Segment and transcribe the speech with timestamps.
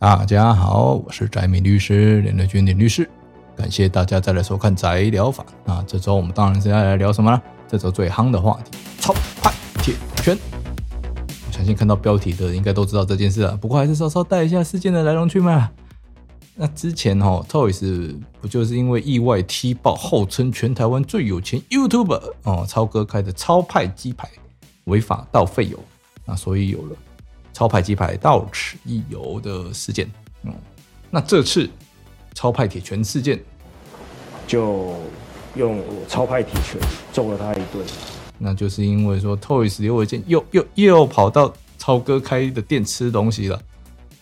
[0.00, 3.06] 大家好，我是宅米律师连德军连律师，
[3.54, 5.44] 感谢大家再来收看宅聊法。
[5.62, 7.42] 那这周我们当然是要来聊什么呢？
[7.68, 9.12] 这周最夯的话题——超
[9.42, 9.52] 派
[9.82, 10.38] 铁拳。
[11.46, 15.70] 我相信看到标题的人应该都知道这件事了，不过还是稍稍带一下事件的来龙去脉。
[16.54, 24.26] 那之前哦，Toys 不就是因为意外踢爆号称全台湾最有钱 YouTuber 哦，超哥开的超派鸡排
[24.84, 25.78] 违法倒废油，
[26.24, 26.96] 那所以有了。
[27.60, 30.10] 超派鸡排到此一游的事件，
[30.44, 30.54] 嗯，
[31.10, 31.68] 那这次
[32.32, 33.38] 超派铁拳事件，
[34.46, 34.94] 就
[35.56, 36.80] 用我超派铁拳
[37.12, 37.84] 揍了他一顿。
[38.38, 43.60] 那就是因为说，Toys 刘伟健又又又跑到超哥开的店吃东西了。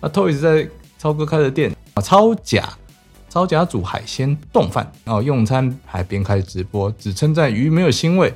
[0.00, 2.68] 那 Toys 在超哥开的店啊，超甲
[3.28, 8.34] 超甲煮海鲜冻饭，然后用餐还边开直播，只称赞鱼没有腥味。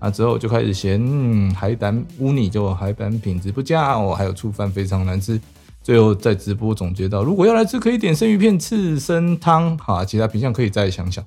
[0.00, 5.40] 啊，之后就开始嫌，嗯，海胆污泥，就海胆品质不佳哦，还有醋饭非常难吃。
[5.82, 11.24] 最后在直播总结到，如果要来吃，可以点生鱼片、刺身汤，哈，其他品项可以再想想。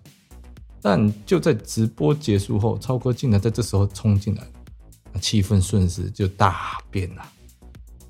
[0.81, 4.43] 但就在直播结束后，超哥竟然在这时候冲进来，
[5.21, 7.23] 气氛瞬时就大变了。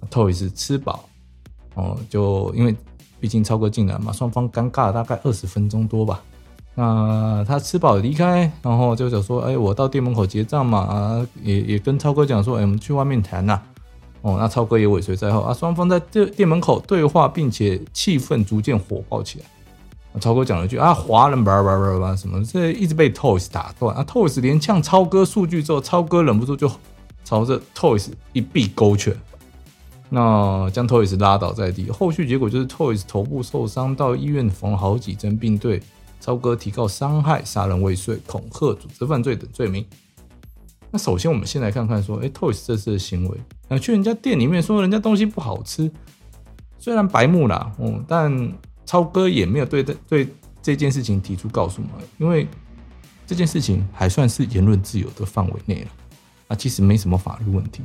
[0.09, 1.07] Toys 吃饱
[1.75, 2.75] 哦，就因为
[3.19, 6.21] 毕竟超哥进来嘛，双方尴尬大概二十分钟多吧。
[6.75, 13.61] 那他吃饱离开，然后就想说：“哎，我到店门口结账嘛。”啊，也也跟超哥讲说：“哎，我们去外面谈呐。”
[14.23, 19.45] 哦，那超哥也尾随在后啊，双方在店店门口对话，并且气氛逐渐火爆起来。
[20.19, 26.71] 超哥讲了一句：“啊，华人吧吧吧吧什么？”这一直被 Toys 打断啊，Toys 连呛超哥数句之后，超哥忍不住就
[27.23, 29.15] 朝着 Toys 一臂勾拳，
[30.09, 31.91] 那将 Toys 拉倒在地。
[31.91, 35.81] 后续结果就是 Toys 头部受伤，到医院缝好几针，并对。
[36.23, 39.85] 超哥提告伤害、杀人未遂、恐吓、组织犯罪等罪名。
[40.89, 45.91] 那首先，我们先来看看说，哎，Toys 这次的行为，啊，去人家店里面说人家东西不好吃，
[46.79, 48.53] 虽然白目啦，嗯，但
[48.85, 50.29] 超哥也没有对对对
[50.61, 52.47] 这件事情提出告诉嘛，因为
[53.27, 55.89] 这件事情还算是言论自由的范围内了，
[56.47, 57.83] 啊，其实没什么法律问题。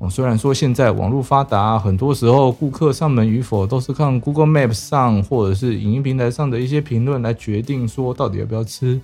[0.00, 8.98] 哦，虽然说现在网络发达，很多时候顾客上门与否都是看 Google Maps 上或者是影音平台上的一些评论来决定说到底要不要吃，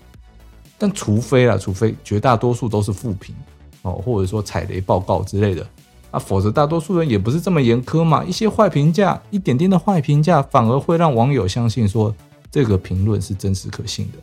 [0.79, 3.35] 但除非啦，除非绝大多数都是负评
[3.83, 5.67] 哦，或者说踩雷报告之类的
[6.11, 8.25] 啊，否则大多数人也不是这么严苛嘛。
[8.25, 12.15] 一些坏评价，一点点的坏评价，反而会让网友相信说
[12.51, 14.19] 这个评论是真实可信的。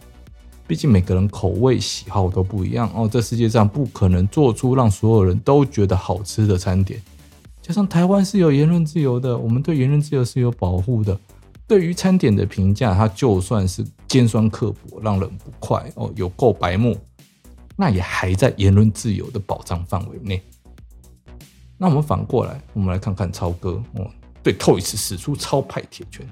[0.65, 7.01] 毕竟每个人口味喜好都不一样哦，这世界上不可能做出让所有人都觉得好吃的餐点。
[7.61, 11.17] 加上台湾是有言论自由的，我们对言论自由是有保护的。
[11.67, 16.97] 对于餐点的评价，它就算是尖酸刻薄、让人不快哦，有够白目，
[17.75, 20.41] 那也还在言论自由的保障范围内。
[21.77, 24.09] 那我们反过来，我们来看看超哥哦，
[24.41, 26.25] 对 Toys 使出超派铁拳。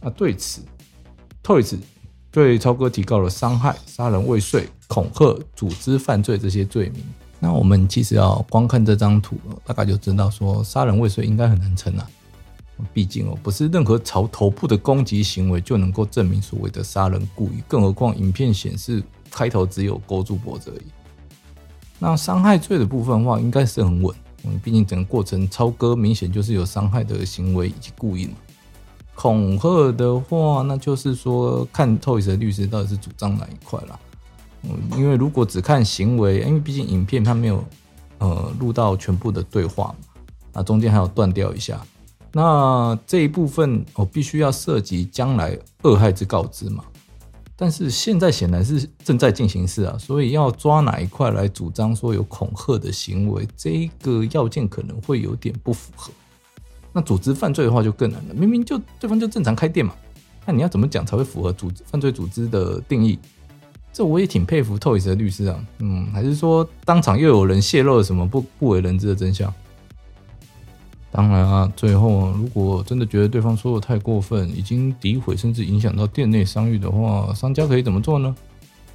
[0.00, 0.62] 那对此
[1.42, 1.78] ，Toys。
[2.34, 7.00] 对超哥提告了伤害、杀人未遂、恐吓、组织犯罪这些罪名。
[7.38, 12.04] 那我们其实要光看这张图，大概就知道说杀人未遂应该很难成啊。
[12.92, 19.00] 毕竟哦，不是任何朝头部的攻击行为就能够证明所谓的杀人故意，更何况影片显示
[19.30, 20.86] 开头只有勾住脖子而已。
[22.00, 24.12] 那伤害罪的部分的话，应该是很稳。
[24.42, 28.32] 嗯，毕竟整个过程超哥明显就是有伤害的行为以及故意嘛。
[29.14, 33.98] 恐吓的话，那就是说看 Toys 的律师到底是主张哪一块啦。
[34.62, 37.64] 嗯，因为如果只看行为，因为毕竟影片它没有
[38.18, 41.80] 呃录到全部的对话嘛，那中间还有断掉一下，
[42.32, 46.82] 那这一部分我必须要涉及将来恶害之告知嘛。
[47.56, 56.10] 但是现在显然是正在进行式啊，所以要抓哪一块来主张说有恐吓的行为，这个要件可能会有点不符合。
[56.96, 59.92] 那组织犯罪的话就更难了，明明就对方就正常开店嘛，
[60.46, 63.18] 那你要怎么讲才会符合组织犯罪组织的定义？
[63.92, 69.52] 这我也挺佩服 Toys 的律师啊，嗯，还是说当场又有人泄露了什么不不为人知的真相？
[71.10, 78.34] 当然啊，最后如果真的觉得对方说的太过分，已经诋毁甚至影响到店内商誉的话，商家可以怎么做呢？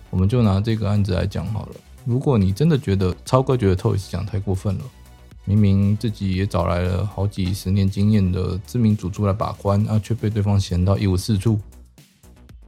[0.09, 1.75] 我们就拿这个案子来讲好了。
[2.05, 4.83] 如果你真的觉得超哥觉得 Toys 讲太过分了。
[5.49, 11.59] 明明自己也找来了好几十年经验的知名主厨来把关，啊，却被对方嫌到一无是处。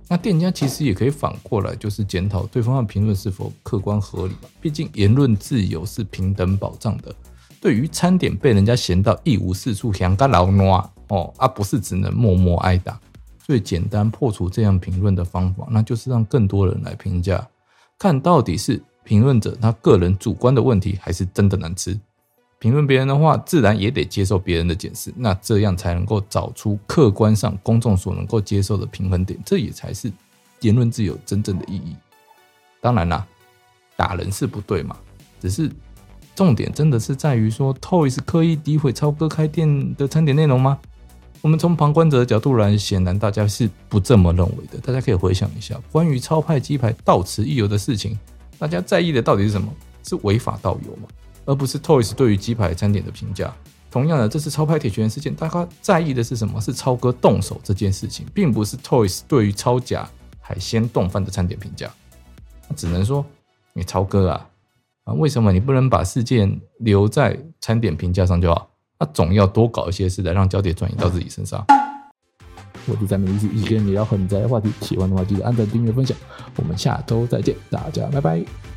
[0.07, 4.49] 那店家其实也可以反过来，就是检讨对方的评论是否客观合理吧。
[4.59, 7.13] 毕竟言论自由是平等保障的。
[7.61, 10.77] 对于餐点被人家嫌到一无是处，想干老挪
[11.09, 12.99] 哦，而不是只能默默挨打。
[13.37, 17.47] 最简单破除这样评论的方法，那就是让更多人来评价，
[17.99, 21.99] 看到底是评论者他个人主观的问题，还是真的难吃。
[22.61, 30.13] 评论别人的话，自然也得接受别人的解释，那这样才能够找出客观上公众所能够接受的平衡点，这也才是
[30.59, 31.95] 言论自由真正的意义。
[32.79, 33.25] 当然啦，
[33.95, 34.95] 打人是不对嘛，
[35.39, 35.71] 只是
[36.35, 40.77] 重点真的是在于说，Toys 刻意诋毁超哥开店的餐点内容吗？
[41.41, 44.77] 我们从旁观者的角度来，显然大家是不这么认为的。
[44.77, 48.19] 大家可以回想一下，关于超派鸡排到此一游的事情，
[48.59, 49.73] 大家在意的到底是什么？
[50.03, 51.07] 是违法盗游吗？
[51.45, 53.53] 而不是 Toys 对于鸡排餐点的评价。
[53.89, 56.61] 同样的，这次超派铁拳事件，大家在意的是什么？
[56.61, 60.09] 是超哥动手这件事情，并不是 Toys 对于超假
[60.39, 61.89] 海鲜丼饭的餐点评价。
[62.75, 63.25] 只能说，
[63.73, 64.47] 你超哥啊
[65.03, 68.69] 啊，为什么你不能把事件留在餐点评价上就好？
[68.97, 71.65] 他总要多搞一些事来让焦点转移到自己身上。
[72.85, 74.71] 我是宅米律师，一起跟你要很宅的话题。
[74.81, 76.15] 喜欢的话记得按赞、订阅、分享。
[76.55, 78.70] 我们下周再见，大家拜拜。